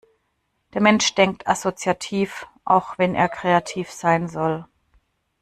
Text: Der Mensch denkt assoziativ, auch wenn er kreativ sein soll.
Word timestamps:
Der 0.73 0.81
Mensch 0.81 1.13
denkt 1.13 1.45
assoziativ, 1.45 2.47
auch 2.65 2.97
wenn 2.97 3.13
er 3.13 3.29
kreativ 3.29 3.91
sein 3.91 4.27
soll. 4.29 4.65